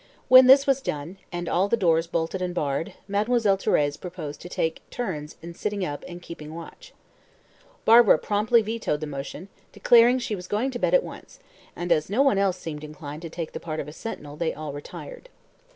[0.29, 4.49] When this was done, and all the doors bolted and barred, Mademoiselle Thérèse proposed to
[4.49, 6.91] take turns in sitting up and keeping watch.
[7.85, 11.37] Barbara promptly vetoed the motion, declaring she was going to bed at once,
[11.75, 14.73] and, as no one else seemed inclined to take the part of sentinel, they all
[14.73, 15.29] retired.